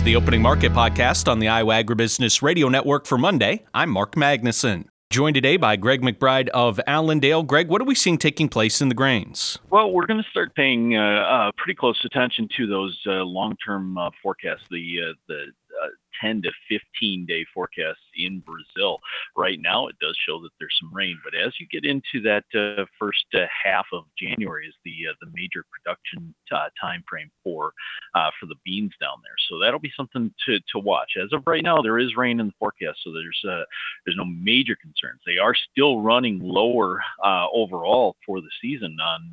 is 0.00 0.04
the 0.04 0.16
Opening 0.16 0.40
Market 0.40 0.72
Podcast 0.72 1.30
on 1.30 1.40
the 1.40 1.48
Iowa 1.48 1.82
Agribusiness 1.82 2.40
Radio 2.40 2.68
Network 2.68 3.06
for 3.06 3.18
Monday. 3.18 3.64
I'm 3.74 3.90
Mark 3.90 4.14
Magnuson. 4.14 4.86
Joined 5.10 5.34
today 5.34 5.58
by 5.58 5.76
Greg 5.76 6.00
McBride 6.00 6.48
of 6.50 6.80
Allendale. 6.86 7.42
Greg, 7.42 7.68
what 7.68 7.82
are 7.82 7.84
we 7.84 7.94
seeing 7.94 8.16
taking 8.16 8.48
place 8.48 8.80
in 8.80 8.88
the 8.88 8.94
grains? 8.94 9.58
Well, 9.68 9.90
we're 9.90 10.06
going 10.06 10.22
to 10.22 10.30
start 10.30 10.54
paying 10.54 10.96
uh, 10.96 11.00
uh, 11.00 11.50
pretty 11.58 11.74
close 11.74 12.00
attention 12.04 12.48
to 12.56 12.66
those 12.66 12.98
uh, 13.06 13.24
long-term 13.24 13.98
uh, 13.98 14.10
forecasts, 14.22 14.62
the 14.70 15.10
uh, 15.10 15.12
the 15.28 15.34
uh, 15.82 15.88
10 16.20 16.42
to 16.42 16.50
15 16.68 17.26
day 17.26 17.44
forecasts 17.52 18.00
in 18.16 18.40
Brazil. 18.40 18.98
Right 19.36 19.58
now, 19.60 19.88
it 19.88 19.96
does 20.00 20.16
show 20.26 20.40
that 20.42 20.50
there's 20.58 20.76
some 20.80 20.92
rain, 20.92 21.18
but 21.24 21.34
as 21.34 21.52
you 21.58 21.66
get 21.70 21.84
into 21.84 22.20
that 22.22 22.44
uh, 22.54 22.84
first 22.98 23.24
uh, 23.34 23.46
half 23.64 23.86
of 23.92 24.04
January, 24.18 24.66
is 24.66 24.74
the 24.84 25.08
uh, 25.08 25.14
the 25.20 25.30
major 25.34 25.64
production 25.70 26.34
time 26.80 27.02
frame 27.08 27.30
for 27.42 27.72
uh, 28.14 28.30
for 28.38 28.46
the 28.46 28.56
beans 28.64 28.92
down 29.00 29.16
there. 29.22 29.36
So 29.48 29.58
that'll 29.58 29.80
be 29.80 29.92
something 29.96 30.32
to, 30.46 30.58
to 30.58 30.78
watch. 30.78 31.12
As 31.22 31.32
of 31.32 31.42
right 31.46 31.62
now, 31.62 31.82
there 31.82 31.98
is 31.98 32.16
rain 32.16 32.40
in 32.40 32.46
the 32.46 32.52
forecast, 32.58 32.98
so 33.04 33.12
there's 33.12 33.40
uh, 33.44 33.64
there's 34.04 34.16
no 34.16 34.24
major 34.24 34.76
concerns. 34.76 35.20
They 35.26 35.38
are 35.38 35.54
still 35.54 36.00
running 36.00 36.40
lower 36.42 37.00
uh, 37.24 37.46
overall 37.52 38.16
for 38.26 38.40
the 38.40 38.50
season 38.60 38.96
on 39.00 39.30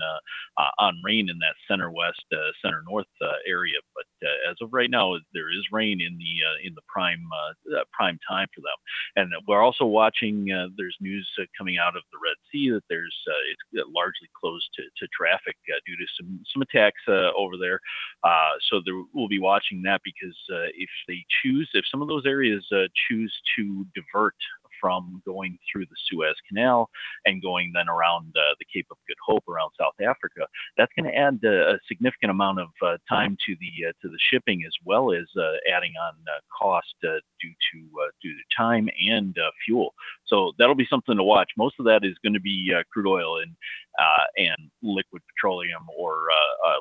on 0.80 1.02
rain 1.04 1.30
in 1.30 1.38
that 1.40 1.56
center 1.67 1.92
west, 1.92 2.23
center 2.62 2.84
north 2.88 3.08
area, 3.48 3.78
but 3.95 4.06
as 4.50 4.56
of 4.62 4.73
right 4.73 4.90
now, 4.90 5.16
there 5.34 5.52
is 5.52 5.66
rain 5.72 6.02
in 6.02 6.17
the 6.17 6.67
in 6.67 6.77
the 6.77 6.86
prime 6.88 7.26
uh, 7.34 7.80
uh, 7.80 7.84
prime 7.91 8.17
time 8.30 8.48
for 8.54 8.62
them. 8.62 8.77
And 9.17 9.34
we're 9.48 9.62
also 9.62 9.86
watching. 9.86 10.48
Uh, 10.54 10.67
there's 10.77 10.95
news 11.02 11.27
uh, 11.41 11.45
coming 11.58 11.77
out 11.77 11.98
of 11.98 12.03
the 12.13 12.20
Red 12.22 12.38
Sea 12.52 12.70
that 12.72 12.86
there's 12.90 13.17
uh, 13.27 13.44
it's 13.52 13.84
uh, 13.84 13.90
largely 13.90 14.30
closed 14.40 14.70
to, 14.77 14.84
to 14.84 15.09
traffic 15.12 15.58
due 15.86 15.98
to 15.98 16.08
some 16.16 16.40
some 16.53 16.62
attacks 16.62 17.02
over 17.36 17.58
there. 17.58 17.81
so 18.70 18.80
there, 18.86 19.02
we'll 19.13 19.28
be 19.28 19.39
watching 19.39 19.81
that 19.83 20.02
because 20.03 20.38
if 20.78 20.89
they 21.08 21.25
choose, 21.42 21.70
if 21.73 21.86
some 21.89 22.02
of 22.02 22.08
those 22.08 22.25
areas 22.25 22.64
choose 23.09 23.33
to 23.58 23.86
divert 23.95 24.36
from 24.80 25.22
going 25.25 25.58
through 25.72 25.86
the 25.86 25.95
Suez 26.08 26.36
Canal 26.47 26.89
and 27.25 27.42
going 27.42 27.72
then 27.73 27.89
around 27.89 28.33
uh, 28.36 28.56
the 28.59 28.66
Cape 28.72 28.88
of 28.92 28.97
Good 29.08 29.17
Hope 29.25 29.47
around 29.47 29.72
South 29.80 29.95
Africa. 30.02 30.47
That's 30.78 30.92
going 30.97 31.09
to 31.11 31.17
add 31.17 31.39
uh, 31.44 31.75
a 31.75 31.80
significant 31.88 32.31
amount 32.31 32.59
of 32.59 32.70
uh, 32.81 32.98
time 33.09 33.38
to 33.45 33.55
the 33.59 33.89
uh, 33.89 33.94
to 34.02 34.09
the 34.09 34.20
shipping 34.30 34.64
as 34.66 34.73
well 34.86 35.11
as 35.11 35.25
uh, 35.38 35.58
adding 35.73 35.94
on 36.02 36.14
uh, 36.28 36.39
cost 36.58 36.95
uh, 37.03 37.20
due 37.42 37.53
to 37.72 37.80
uh, 38.02 38.11
due 38.22 38.33
to 38.33 38.44
time 38.55 38.89
and 39.08 39.38
fuel. 39.66 39.94
So 40.25 40.53
that'll 40.58 40.75
be 40.75 40.88
something 40.89 41.16
to 41.16 41.23
watch. 41.23 41.52
Most 41.58 41.75
of 41.80 41.86
that 41.86 42.03
is 42.03 42.16
going 42.23 42.33
to 42.33 42.39
be 42.39 42.72
crude 42.92 43.08
oil 43.08 43.42
and 43.42 43.55
and 44.38 44.70
liquid 44.83 45.22
petroleum 45.33 45.86
or 45.98 46.30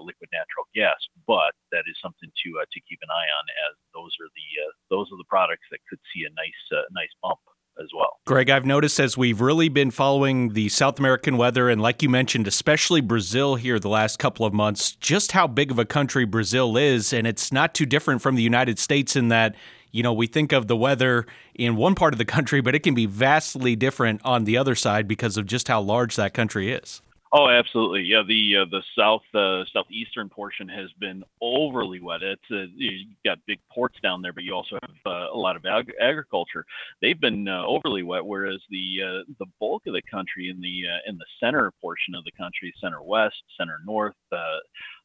liquid 0.03 0.29
natural 0.33 0.67
gas, 0.75 0.99
but 1.27 1.53
that 1.73 1.85
is 1.89 1.97
something 2.03 2.31
to 2.45 2.51
to 2.61 2.81
keep 2.89 2.99
an 3.03 3.11
eye 3.11 3.31
on 3.39 3.45
as 3.71 3.75
those 3.95 4.13
are 4.21 4.31
the 4.35 4.49
those 4.91 5.09
are 5.13 5.19
the 5.19 5.29
products 5.29 5.67
that 5.71 5.81
could 5.89 6.01
see 6.13 6.25
a 6.25 6.33
nice 6.37 6.85
nice 6.93 7.13
bump 7.23 7.41
as 7.81 7.89
well. 7.95 8.19
Greg, 8.25 8.51
I've 8.51 8.67
noticed 8.67 8.99
as 8.99 9.17
we've 9.17 9.41
really 9.41 9.69
been 9.69 9.91
following 9.91 10.55
the 10.55 10.69
South 10.69 10.99
American 10.99 11.37
weather, 11.37 11.69
and 11.69 11.81
like 11.81 12.03
you 12.03 12.09
mentioned, 12.09 12.47
especially 12.47 13.01
Brazil 13.01 13.55
here 13.55 13.79
the 13.79 13.89
last 13.89 14.19
couple 14.19 14.45
of 14.45 14.53
months, 14.53 14.93
just 14.93 15.33
how 15.33 15.47
big 15.47 15.71
of 15.71 15.79
a 15.79 15.85
country 15.85 16.25
Brazil 16.25 16.77
is. 16.77 17.13
And 17.13 17.27
it's 17.27 17.53
not 17.53 17.75
too 17.75 17.87
different 17.87 18.23
from 18.23 18.35
the 18.35 18.43
United 18.43 18.79
States 18.79 19.15
in 19.15 19.29
that, 19.29 19.55
you 19.93 20.03
know, 20.03 20.13
we 20.13 20.27
think 20.27 20.53
of 20.53 20.67
the 20.67 20.77
weather 20.77 21.27
in 21.55 21.77
one 21.77 21.95
part 21.95 22.15
of 22.15 22.19
the 22.19 22.25
country, 22.25 22.61
but 22.61 22.75
it 22.75 22.81
can 22.81 22.95
be 22.95 23.07
vastly 23.07 23.77
different 23.77 24.21
on 24.25 24.45
the 24.45 24.57
other 24.57 24.75
side 24.75 25.07
because 25.07 25.37
of 25.37 25.47
just 25.47 25.69
how 25.69 25.81
large 25.81 26.17
that 26.17 26.35
country 26.35 26.73
is. 26.73 27.03
Oh, 27.33 27.49
absolutely. 27.49 28.03
Yeah, 28.03 28.23
the 28.27 28.57
uh, 28.63 28.65
the 28.71 28.83
south 28.97 29.23
uh, 29.35 29.65
southeastern 29.73 30.29
portion 30.29 30.69
has 30.69 30.91
been 31.01 31.25
overly 31.43 32.01
wet. 32.01 32.23
It's 32.23 32.41
uh, 32.53 32.67
you've 32.77 33.09
got 33.25 33.39
big 33.47 33.59
ports 33.71 33.97
down 34.03 34.23
there, 34.23 34.33
but 34.33 34.45
you 34.45 34.55
also 34.55 34.79
have 34.81 34.97
uh, 35.05 35.35
a 35.35 35.37
lot 35.37 35.57
of 35.57 35.67
ag- 35.67 35.93
agriculture. 36.01 36.65
They've 37.03 37.21
been 37.21 37.49
uh, 37.49 37.65
overly 37.67 38.05
wet, 38.05 38.25
whereas 38.25 38.61
the 38.71 38.99
uh, 39.03 39.33
the 39.41 39.47
bulk 39.59 39.83
of 39.89 39.95
the 39.95 40.03
country 40.09 40.51
in 40.51 40.61
the 40.61 40.85
in 41.09 41.19
the 41.19 41.27
center 41.41 41.73
portion 41.81 42.15
of 42.15 42.25
the 42.25 42.33
country, 42.33 42.73
center 42.81 43.03
west, 43.03 43.37
center 43.59 43.81
north, 43.85 44.15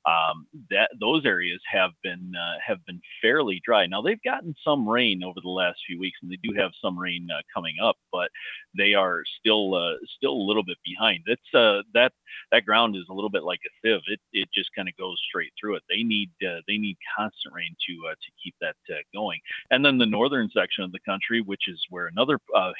um, 0.06 0.47
that 0.69 0.89
those 1.00 1.25
areas 1.25 1.59
have 1.72 1.91
been 2.03 2.34
uh, 2.35 2.57
have 2.66 2.84
been 2.85 3.00
fairly 3.22 3.62
dry. 3.63 3.85
Now 3.85 4.01
they've 4.01 4.22
gotten 4.23 4.56
some 4.63 4.88
rain 4.88 5.23
over 5.23 5.39
the 5.41 5.50
last 5.50 5.79
few 5.85 6.00
weeks, 6.00 6.17
and 6.22 6.31
they 6.31 6.39
do 6.41 6.56
have 6.57 6.72
some 6.81 6.97
rain 6.97 7.28
uh, 7.31 7.41
coming 7.53 7.75
up, 7.81 7.97
but 8.11 8.29
they 8.75 8.94
are 8.94 9.23
still 9.40 9.75
uh, 9.75 9.95
still 10.17 10.34
a 10.34 10.47
little 10.47 10.63
bit 10.63 10.78
behind. 10.84 11.23
It's 11.28 11.53
uh, 11.53 11.84
that 11.94 12.13
that 12.51 12.66
ground 12.66 12.95
is 12.95 13.06
a 13.09 13.13
little 13.13 13.29
bit 13.29 13.44
like 13.44 13.59
a 13.66 13.69
sieve. 13.81 14.01
It 14.07 14.19
it 14.34 14.50
just 14.53 14.69
kind 14.75 14.88
of 14.88 14.97
goes 14.97 15.19
straight 15.28 15.51
through 15.59 15.75
it. 15.75 15.84
They 15.90 16.03
need 16.03 16.31
uh, 16.45 16.61
they 16.67 16.78
need 16.78 16.97
constant 17.17 17.53
rain 17.53 17.75
to 17.88 18.09
uh, 18.09 18.13
to 18.13 18.31
keep 18.44 18.56
that 18.61 18.75
going. 19.13 19.40
And 19.69 19.85
then 19.85 19.97
the 19.97 20.06
northern 20.06 20.50
section 20.53 20.84
of 20.84 20.91
the 20.91 21.00
country, 21.06 21.41
which 21.41 21.67
is 21.67 21.79
where 21.90 22.07
another 22.07 22.40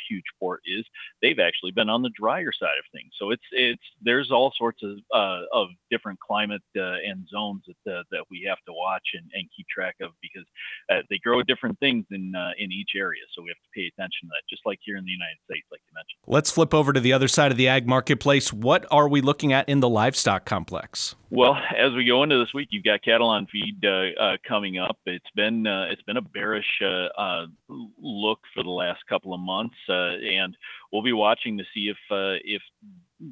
huge 0.10 0.26
port 0.40 0.62
is, 0.66 0.86
they've 1.22 1.40
actually 1.40 1.72
been 1.72 1.90
on 1.90 2.02
the 2.02 2.10
drier 2.10 2.52
side 2.52 2.78
of 2.80 2.86
things. 2.92 3.12
So 3.20 3.30
it's 3.32 3.44
it's 3.52 3.84
there's 4.02 4.32
all 4.32 4.52
sorts 4.58 4.82
of 4.84 4.98
of 5.54 5.68
different 5.92 6.20
climate 6.20 6.62
and 6.76 7.11
zones 7.30 7.64
that 7.68 7.92
uh, 7.92 8.04
that 8.12 8.26
we 8.30 8.46
have 8.48 8.58
to 8.66 8.74
watch 8.74 9.08
and, 9.14 9.30
and 9.34 9.48
keep 9.56 9.68
track 9.68 9.96
of 10.02 10.12
because 10.22 10.48
uh, 10.90 11.02
they 11.10 11.18
grow 11.18 11.42
different 11.44 11.80
things 11.80 12.06
in 12.12 12.34
uh, 12.36 12.52
in 12.58 12.72
each 12.72 12.92
area. 12.96 13.22
So 13.36 13.42
we 13.42 13.50
have 13.50 13.58
to 13.58 13.70
pay 13.74 13.88
attention 13.88 14.28
to 14.28 14.28
that, 14.28 14.44
just 14.50 14.64
like 14.66 14.80
here 14.84 14.98
in 14.98 15.06
the 15.06 15.12
United 15.12 15.38
States, 15.46 15.68
like 15.72 15.82
you 15.88 15.94
mentioned. 15.94 16.20
Let's 16.28 16.52
flip 16.52 16.74
over 16.74 16.94
to 16.94 17.00
the 17.00 17.14
other 17.14 17.28
side 17.28 17.52
of 17.52 17.58
the 17.58 17.68
ag 17.68 17.88
marketplace. 17.88 18.52
What 18.54 18.86
are 18.92 19.08
we 19.08 19.22
looking 19.22 19.54
at 19.54 19.68
in 19.68 19.80
the 19.80 19.90
livestock 19.90 20.46
complex? 20.46 21.16
Well, 21.30 21.56
as 21.56 21.94
we 21.94 22.06
go 22.06 22.24
into 22.24 22.38
this 22.40 22.54
week, 22.54 22.70
you've 22.72 22.84
got 22.84 23.02
cattle 23.04 23.30
on 23.30 23.48
feed 23.48 23.86
uh, 23.86 24.22
uh, 24.22 24.38
coming 24.46 24.78
up. 24.78 24.98
It's 25.06 25.30
been 25.34 25.66
uh, 25.66 25.86
it's 25.90 26.02
been 26.02 26.18
a 26.18 26.22
bearish 26.22 26.66
look 27.98 28.40
for 28.54 28.64
the 28.64 28.70
last 28.70 29.00
couple 29.08 29.34
of 29.34 29.40
months, 29.40 29.76
and 29.88 30.58
we'll 30.92 31.04
be 31.04 31.14
watching 31.14 31.58
to 31.58 31.64
see 31.74 31.90
if 31.90 31.98
if 32.44 32.62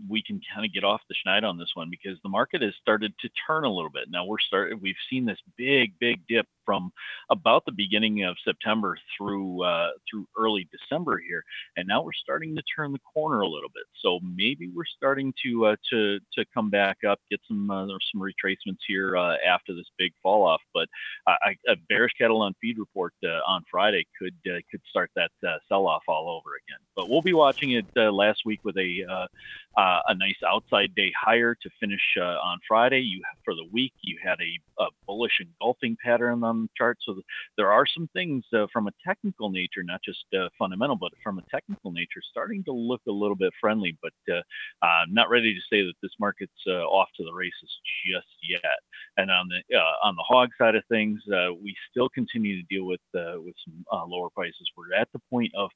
we 0.07 0.21
can 0.21 0.39
kind 0.53 0.65
of 0.65 0.73
get 0.73 0.83
off 0.83 1.01
the 1.09 1.15
schneid 1.15 1.43
on 1.43 1.57
this 1.57 1.71
one 1.73 1.89
because 1.89 2.17
the 2.23 2.29
market 2.29 2.61
has 2.61 2.73
started 2.81 3.13
to 3.19 3.29
turn 3.47 3.63
a 3.63 3.73
little 3.73 3.89
bit. 3.89 4.05
Now 4.09 4.25
we're 4.25 4.39
start 4.39 4.79
we've 4.81 4.95
seen 5.09 5.25
this 5.25 5.39
big 5.57 5.93
big 5.99 6.21
dip 6.27 6.47
from 6.69 6.91
about 7.31 7.65
the 7.65 7.71
beginning 7.71 8.23
of 8.25 8.35
September 8.45 8.95
through 9.17 9.63
uh, 9.63 9.89
through 10.07 10.27
early 10.37 10.69
December 10.71 11.17
here, 11.17 11.43
and 11.75 11.87
now 11.87 12.03
we're 12.03 12.11
starting 12.13 12.55
to 12.55 12.61
turn 12.75 12.91
the 12.91 12.99
corner 13.11 13.41
a 13.41 13.47
little 13.47 13.69
bit. 13.73 13.85
So 14.03 14.19
maybe 14.21 14.69
we're 14.75 14.83
starting 14.85 15.33
to 15.43 15.65
uh, 15.65 15.75
to 15.89 16.19
to 16.35 16.45
come 16.53 16.69
back 16.69 16.97
up, 17.09 17.19
get 17.31 17.39
some 17.47 17.71
uh, 17.71 17.87
some 18.11 18.21
retracements 18.21 18.81
here 18.87 19.17
uh, 19.17 19.37
after 19.47 19.73
this 19.73 19.87
big 19.97 20.13
fall 20.21 20.43
off. 20.45 20.61
But 20.71 20.89
I, 21.27 21.57
a 21.67 21.75
bearish 21.89 22.13
cattle 22.19 22.43
on 22.43 22.53
feed 22.61 22.77
report 22.77 23.13
uh, 23.25 23.41
on 23.47 23.63
Friday 23.71 24.05
could 24.19 24.35
uh, 24.45 24.59
could 24.69 24.81
start 24.87 25.09
that 25.15 25.31
sell 25.67 25.87
off 25.87 26.03
all 26.07 26.29
over 26.29 26.51
again. 26.55 26.81
But 26.95 27.09
we'll 27.09 27.23
be 27.23 27.33
watching 27.33 27.71
it 27.71 27.85
last 27.95 28.41
week 28.45 28.59
with 28.63 28.77
a 28.77 29.27
a 29.75 30.15
nice 30.15 30.37
outside 30.45 30.93
day 30.93 31.11
higher 31.19 31.55
to 31.55 31.69
finish 31.79 32.15
on 32.19 32.59
Friday. 32.67 33.01
You 33.01 33.23
for 33.43 33.55
the 33.55 33.65
week 33.71 33.93
you 34.01 34.19
had 34.23 34.39
a, 34.39 34.59
a 34.79 34.85
bullish 35.05 35.39
engulfing 35.41 35.97
pattern 36.03 36.43
on 36.43 36.63
the 36.63 36.69
chart. 36.77 36.97
So 37.05 37.21
there 37.57 37.71
are 37.71 37.85
some 37.85 38.09
things 38.13 38.43
uh, 38.53 38.67
from 38.71 38.87
a 38.87 38.91
technical 39.05 39.49
nature, 39.49 39.83
not 39.83 40.01
just 40.03 40.23
uh, 40.33 40.49
fundamental, 40.57 40.95
but 40.95 41.11
from 41.23 41.39
a 41.39 41.43
technical 41.51 41.91
nature, 41.91 42.21
starting 42.29 42.63
to 42.65 42.71
look 42.71 43.01
a 43.07 43.11
little 43.11 43.35
bit 43.35 43.53
friendly. 43.59 43.97
But 44.01 44.33
uh, 44.33 44.41
I'm 44.85 45.13
not 45.13 45.29
ready 45.29 45.53
to 45.53 45.61
say 45.71 45.83
that 45.83 45.93
this 46.01 46.11
market's 46.19 46.51
uh, 46.67 46.83
off 46.85 47.09
to 47.17 47.23
the 47.23 47.33
races 47.33 47.69
just 48.09 48.27
yet. 48.47 48.79
And 49.17 49.29
on 49.31 49.49
the 49.49 49.77
uh, 49.77 50.07
on 50.07 50.15
the 50.15 50.23
hog 50.23 50.49
side 50.57 50.75
of 50.75 50.83
things, 50.89 51.21
uh, 51.31 51.53
we 51.53 51.75
still 51.91 52.09
continue 52.09 52.61
to 52.61 52.67
deal 52.69 52.85
with 52.85 53.01
with 53.13 53.55
some 53.65 53.85
lower 54.09 54.29
prices. 54.29 54.69
We're 54.77 54.95
at 54.99 55.09
the 55.13 55.19
point 55.29 55.51
of 55.55 55.69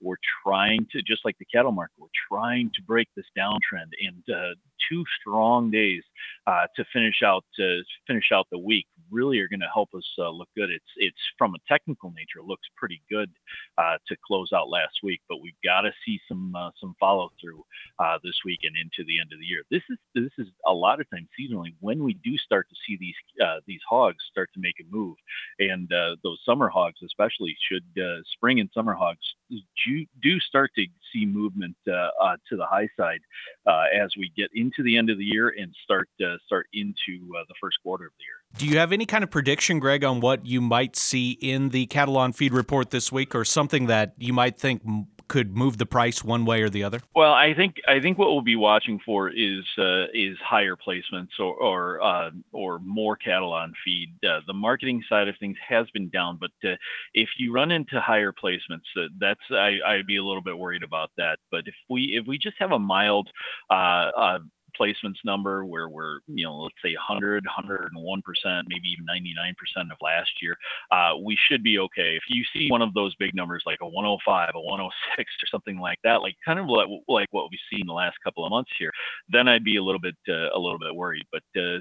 we're 0.00 0.16
trying 0.44 0.86
to 0.92 1.02
just 1.02 1.24
like 1.24 1.36
the 1.38 1.46
cattle 1.46 1.72
market, 1.72 1.94
we're 1.98 2.08
trying 2.28 2.70
to 2.74 2.82
break 2.82 3.08
this 3.16 3.26
downtrend. 3.36 3.90
And 4.06 4.54
two 4.88 5.04
strong 5.20 5.70
days 5.70 6.02
uh, 6.46 6.66
to 6.76 6.84
finish 6.92 7.22
out 7.24 7.44
to 7.56 7.82
finish 8.06 8.30
out 8.32 8.46
the 8.50 8.58
week 8.58 8.86
really 9.10 9.38
are 9.40 9.48
going 9.48 9.60
to 9.60 9.70
help 9.72 9.90
us 9.94 10.06
uh, 10.18 10.30
look 10.30 10.48
good. 10.56 10.70
It's 10.70 10.92
it's 10.96 11.20
from 11.38 11.54
a 11.54 11.58
technical 11.68 12.10
nature 12.10 12.42
looks 12.44 12.68
pretty 12.76 13.02
good 13.10 13.30
uh, 13.78 13.96
to 14.08 14.16
close 14.26 14.50
out 14.52 14.68
last 14.68 15.00
week, 15.02 15.20
but 15.28 15.40
we've 15.42 15.52
got 15.64 15.82
to 15.82 15.92
see 16.04 16.20
some 16.28 16.54
uh, 16.54 16.70
some 16.80 16.94
follow 16.98 17.30
through 17.40 17.64
uh, 17.98 18.18
this 18.22 18.38
week 18.44 18.60
and 18.62 18.74
into 18.76 19.06
the 19.06 19.20
end 19.20 19.32
of 19.32 19.38
the 19.38 19.46
year. 19.46 19.62
This 19.70 19.82
is 19.90 19.98
this 20.14 20.32
is 20.38 20.48
a 20.66 20.72
lot 20.72 21.00
of 21.00 21.10
times 21.10 21.28
seasonally 21.38 21.74
when 21.80 22.02
we 22.02 22.14
do 22.14 22.36
start 22.38 22.68
to 22.68 22.76
see 22.86 22.96
these 22.98 23.14
uh, 23.44 23.60
these 23.66 23.80
hogs 23.88 24.22
start 24.30 24.50
to 24.54 24.60
make 24.60 24.76
a 24.80 24.94
move, 24.94 25.16
and 25.58 25.92
uh, 25.92 26.16
those 26.22 26.40
summer 26.44 26.68
hogs 26.68 27.00
especially 27.04 27.56
should 27.68 27.84
spring 28.32 28.60
and 28.60 28.70
summer 28.74 28.94
hogs 28.94 29.34
do, 29.50 30.06
do 30.22 30.40
start 30.40 30.70
to 30.76 30.86
see 31.12 31.26
movement 31.26 31.76
to 31.84 32.56
the 32.56 32.66
high 32.66 32.88
side 32.98 33.20
as 33.66 34.10
we 34.16 34.32
get 34.36 34.50
into 34.54 34.82
the 34.82 34.96
end 34.96 35.10
of 35.10 35.18
the 35.18 35.24
year 35.24 35.54
and 35.58 35.74
start 35.84 36.08
start 36.46 36.66
into 36.72 37.28
the 37.48 37.54
first 37.60 37.78
quarter 37.82 38.06
of 38.06 38.12
the 38.18 38.24
year. 38.24 38.39
Do 38.56 38.66
you 38.66 38.78
have 38.78 38.92
any 38.92 39.06
kind 39.06 39.24
of 39.24 39.30
prediction, 39.30 39.78
Greg, 39.78 40.04
on 40.04 40.20
what 40.20 40.44
you 40.44 40.60
might 40.60 40.96
see 40.96 41.32
in 41.32 41.70
the 41.70 41.86
cattle 41.86 42.16
on 42.16 42.32
feed 42.32 42.52
report 42.52 42.90
this 42.90 43.10
week, 43.10 43.34
or 43.34 43.44
something 43.44 43.86
that 43.86 44.14
you 44.18 44.32
might 44.32 44.58
think 44.58 44.82
could 45.30 45.56
move 45.56 45.78
the 45.78 45.86
price 45.86 46.24
one 46.24 46.44
way 46.44 46.60
or 46.60 46.68
the 46.68 46.82
other? 46.82 47.00
Well, 47.14 47.32
I 47.32 47.54
think 47.54 47.76
I 47.86 48.00
think 48.00 48.18
what 48.18 48.30
we'll 48.32 48.42
be 48.42 48.56
watching 48.56 48.98
for 49.06 49.30
is 49.30 49.64
uh, 49.78 50.06
is 50.12 50.36
higher 50.44 50.76
placements 50.76 51.38
or 51.38 51.54
or, 51.54 52.02
uh, 52.02 52.30
or 52.52 52.80
more 52.80 53.16
cattle 53.16 53.52
on 53.52 53.72
feed. 53.84 54.12
Uh, 54.28 54.40
the 54.48 54.52
marketing 54.52 55.04
side 55.08 55.28
of 55.28 55.36
things 55.38 55.56
has 55.66 55.88
been 55.94 56.08
down, 56.08 56.38
but 56.40 56.50
uh, 56.68 56.74
if 57.14 57.28
you 57.38 57.52
run 57.52 57.70
into 57.70 58.00
higher 58.00 58.32
placements, 58.32 58.90
uh, 58.96 59.06
that's 59.20 59.40
I, 59.52 59.78
I'd 59.86 60.06
be 60.06 60.16
a 60.16 60.24
little 60.24 60.42
bit 60.42 60.58
worried 60.58 60.82
about 60.82 61.12
that. 61.16 61.38
But 61.52 61.62
if 61.66 61.74
we 61.88 62.18
if 62.20 62.26
we 62.26 62.36
just 62.36 62.56
have 62.58 62.72
a 62.72 62.78
mild 62.80 63.28
uh, 63.70 64.38
placements 64.78 65.16
number 65.24 65.64
where 65.64 65.88
we're, 65.88 66.20
you 66.26 66.44
know, 66.44 66.56
let's 66.56 66.74
say 66.82 66.94
100, 66.94 67.44
101%, 67.44 68.62
maybe 68.68 68.88
even 68.88 69.06
99% 69.06 69.90
of 69.90 69.96
last 70.00 70.30
year, 70.42 70.56
uh, 70.90 71.12
we 71.22 71.36
should 71.48 71.62
be 71.62 71.78
okay. 71.78 72.16
If 72.16 72.22
you 72.28 72.44
see 72.52 72.70
one 72.70 72.82
of 72.82 72.94
those 72.94 73.14
big 73.16 73.34
numbers 73.34 73.62
like 73.66 73.78
a 73.80 73.88
105, 73.88 74.50
a 74.54 74.60
106, 74.60 75.32
or 75.42 75.46
something 75.46 75.78
like 75.78 75.98
that, 76.04 76.22
like 76.22 76.36
kind 76.44 76.58
of 76.58 76.66
like, 76.66 76.88
like 77.08 77.28
what 77.30 77.50
we've 77.50 77.60
seen 77.70 77.86
the 77.86 77.92
last 77.92 78.16
couple 78.22 78.44
of 78.44 78.50
months 78.50 78.70
here, 78.78 78.90
then 79.28 79.48
I'd 79.48 79.64
be 79.64 79.76
a 79.76 79.82
little 79.82 80.00
bit 80.00 80.16
uh, 80.28 80.50
a 80.54 80.58
little 80.58 80.78
bit 80.78 80.94
worried. 80.94 81.24
But 81.32 81.42
uh, 81.56 81.78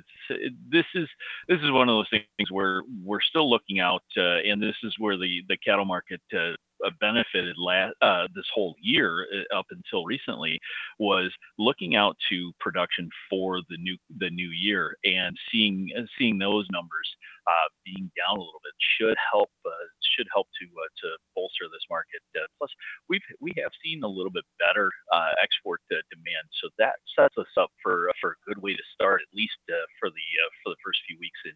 this 0.71 0.85
is 0.95 1.07
this 1.47 1.59
is 1.61 1.71
one 1.71 1.89
of 1.89 1.93
those 1.93 2.09
things 2.09 2.51
where 2.51 2.83
we're 3.03 3.21
still 3.21 3.49
looking 3.49 3.79
out, 3.79 4.03
uh, 4.17 4.39
and 4.45 4.61
this 4.61 4.75
is 4.83 4.95
where 4.97 5.17
the 5.17 5.41
the 5.49 5.57
cattle 5.57 5.85
market 5.85 6.21
uh, 6.33 6.53
benefited 6.99 7.55
last, 7.57 7.93
uh, 8.01 8.27
this 8.35 8.45
whole 8.53 8.75
year 8.81 9.27
uh, 9.33 9.57
up 9.57 9.65
until 9.71 10.05
recently 10.05 10.59
was 10.97 11.31
looking 11.57 11.95
out 11.95 12.17
to 12.29 12.51
production 12.59 13.09
for 13.29 13.59
the 13.69 13.77
new 13.77 13.97
the 14.19 14.29
new 14.29 14.49
year 14.49 14.95
and 15.03 15.37
seeing 15.51 15.89
uh, 15.97 16.03
seeing 16.17 16.37
those 16.37 16.65
numbers 16.71 17.07
uh, 17.47 17.69
being 17.85 18.11
down 18.15 18.37
a 18.37 18.41
little 18.41 18.61
bit 18.63 18.73
should 18.97 19.17
help 19.31 19.49
uh, 19.65 19.87
should 20.15 20.27
help 20.33 20.47
to 20.59 20.65
to 20.65 21.07
bolster 21.35 21.65
this 21.71 21.85
market. 21.89 22.21
plus, 22.57 22.71
we've 23.07 23.21
we 23.39 23.53
have 23.57 23.71
seen 23.83 24.03
a 24.03 24.07
little 24.07 24.31
bit 24.31 24.45
better 24.59 24.91
export 25.43 25.81
demand, 25.89 26.45
so 26.61 26.69
that 26.77 26.95
sets 27.17 27.37
us 27.37 27.51
up 27.57 27.71
for 27.81 28.11
for 28.21 28.31
a 28.31 28.41
good 28.47 28.61
way 28.61 28.73
to 28.73 28.83
start 28.93 29.21
at 29.21 29.35
least 29.35 29.57
for 29.99 30.09
the 30.09 30.27
for 30.63 30.69
the 30.69 30.81
first 30.83 30.99
few 31.07 31.17
weeks 31.19 31.39
in 31.45 31.55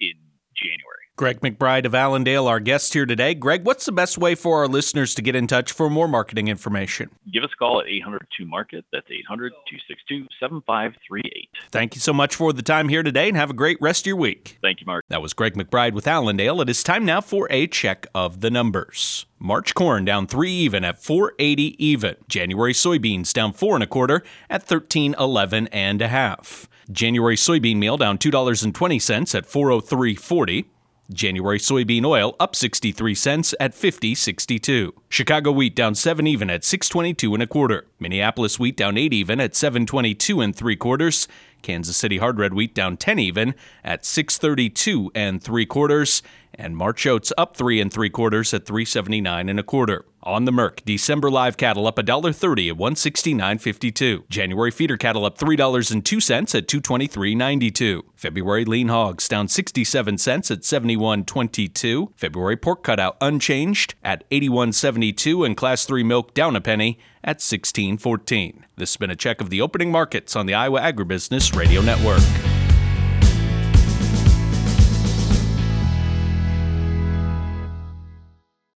in 0.00 0.16
January. 0.64 1.04
Greg 1.16 1.40
McBride 1.42 1.84
of 1.84 1.94
Allendale, 1.94 2.48
our 2.48 2.58
guest 2.58 2.92
here 2.92 3.06
today. 3.06 3.34
Greg, 3.34 3.64
what's 3.64 3.84
the 3.84 3.92
best 3.92 4.18
way 4.18 4.34
for 4.34 4.58
our 4.58 4.66
listeners 4.66 5.14
to 5.14 5.22
get 5.22 5.36
in 5.36 5.46
touch 5.46 5.70
for 5.70 5.88
more 5.88 6.08
marketing 6.08 6.48
information? 6.48 7.08
Give 7.32 7.44
us 7.44 7.50
a 7.54 7.56
call 7.56 7.80
at 7.80 7.86
802 7.86 8.44
Market. 8.44 8.84
That's 8.92 9.06
800 9.08 9.52
262 9.68 10.26
7538. 10.40 11.48
Thank 11.70 11.94
you 11.94 12.00
so 12.00 12.12
much 12.12 12.34
for 12.34 12.52
the 12.52 12.62
time 12.62 12.88
here 12.88 13.04
today 13.04 13.28
and 13.28 13.36
have 13.36 13.50
a 13.50 13.54
great 13.54 13.78
rest 13.80 14.02
of 14.02 14.06
your 14.08 14.16
week. 14.16 14.58
Thank 14.60 14.80
you, 14.80 14.86
Mark. 14.86 15.04
That 15.08 15.22
was 15.22 15.34
Greg 15.34 15.54
McBride 15.54 15.92
with 15.92 16.08
Allendale. 16.08 16.60
It 16.62 16.68
is 16.68 16.82
time 16.82 17.04
now 17.04 17.20
for 17.20 17.46
a 17.48 17.68
check 17.68 18.08
of 18.12 18.40
the 18.40 18.50
numbers. 18.50 19.26
March 19.44 19.74
corn 19.74 20.06
down 20.06 20.26
three 20.26 20.50
even 20.50 20.84
at 20.84 20.98
480 20.98 21.76
even. 21.84 22.16
January 22.28 22.72
soybeans 22.72 23.30
down 23.30 23.52
four 23.52 23.74
and 23.74 23.84
a 23.84 23.86
quarter 23.86 24.22
at 24.48 24.62
1311 24.62 25.66
and 25.66 26.00
a 26.00 26.08
half. 26.08 26.66
January 26.90 27.36
soybean 27.36 27.76
meal 27.76 27.98
down 27.98 28.16
$2.20 28.16 29.34
at 29.34 29.46
403.40. 29.46 30.64
January 31.12 31.58
soybean 31.58 32.06
oil 32.06 32.34
up 32.40 32.56
63 32.56 33.14
cents 33.14 33.54
at 33.60 33.72
50.62. 33.72 34.92
Chicago 35.10 35.52
wheat 35.52 35.76
down 35.76 35.94
7 35.94 36.26
even 36.26 36.48
at 36.48 36.64
622 36.64 37.34
and 37.34 37.42
a 37.42 37.46
quarter. 37.46 37.86
Minneapolis 38.00 38.58
wheat 38.58 38.78
down 38.78 38.96
8 38.96 39.12
even 39.12 39.40
at 39.40 39.54
722 39.54 40.40
and 40.40 40.56
3 40.56 40.74
quarters. 40.76 41.28
Kansas 41.60 41.98
City 41.98 42.16
hard 42.16 42.38
red 42.38 42.54
wheat 42.54 42.74
down 42.74 42.96
10 42.96 43.18
even 43.18 43.54
at 43.84 44.06
632 44.06 45.12
and 45.14 45.42
3 45.42 45.66
quarters. 45.66 46.22
And 46.56 46.76
March 46.76 47.06
oats 47.06 47.32
up 47.36 47.56
3 47.56 47.80
and 47.80 47.92
3 47.92 48.10
quarters 48.10 48.54
at 48.54 48.66
379 48.66 49.48
and 49.48 49.58
a 49.58 49.62
quarter. 49.62 50.04
On 50.22 50.46
the 50.46 50.52
Merc, 50.52 50.82
December 50.86 51.30
live 51.30 51.58
cattle 51.58 51.86
up 51.86 51.96
$1.30 51.96 52.70
at 52.70 52.78
169.52. 52.78 54.28
January 54.30 54.70
feeder 54.70 54.96
cattle 54.96 55.26
up 55.26 55.36
$3.02 55.36 56.54
at 56.54 56.66
223.92. 56.66 58.02
February 58.14 58.64
lean 58.64 58.88
hogs 58.88 59.28
down 59.28 59.48
67 59.48 60.16
cents 60.16 60.50
at 60.50 60.60
71.22. 60.60 62.12
February 62.16 62.56
pork 62.56 62.82
cutout 62.82 63.18
unchanged 63.20 63.94
at 64.02 64.28
81.72 64.30 65.44
and 65.44 65.56
class 65.58 65.84
3 65.84 66.02
milk 66.02 66.32
down 66.32 66.56
a 66.56 66.60
penny 66.62 66.98
at 67.22 67.40
16.14. 67.40 68.62
This 68.76 68.92
has 68.92 68.96
been 68.96 69.10
a 69.10 69.16
check 69.16 69.42
of 69.42 69.50
the 69.50 69.60
opening 69.60 69.90
markets 69.90 70.34
on 70.34 70.46
the 70.46 70.54
Iowa 70.54 70.80
Agribusiness 70.80 71.54
Radio 71.54 71.82
Network. 71.82 72.22